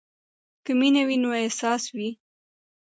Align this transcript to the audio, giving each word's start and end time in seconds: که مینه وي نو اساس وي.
که 0.65 0.71
مینه 0.79 1.03
وي 1.07 1.17
نو 1.23 1.29
اساس 1.45 1.83
وي. 1.95 2.09